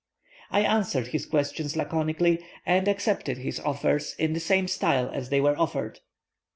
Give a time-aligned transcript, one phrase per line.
[0.49, 5.39] I answered his questions laconically, and accepted his offers in the same style as they
[5.39, 5.99] were offered.